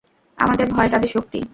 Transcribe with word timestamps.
আমাদের 0.37 0.65
ভয় 0.67 0.89
তাদের 0.89 1.09
শক্তি। 1.09 1.39